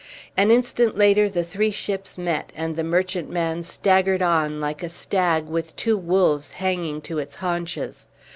An 0.35 0.49
instant 0.49 0.97
later 0.97 1.29
the 1.29 1.43
three 1.43 1.69
ships 1.69 2.17
met, 2.17 2.51
and 2.55 2.75
the 2.75 2.83
merchant 2.83 3.29
man 3.29 3.61
staggered 3.61 4.23
on 4.23 4.59
like 4.59 4.81
a 4.81 4.89
stag 4.89 5.45
with 5.45 5.75
two 5.75 5.95
wolves 5.95 6.53
hanging 6.53 7.01
to 7.01 7.19
its 7.19 7.35
haunches. 7.35 8.07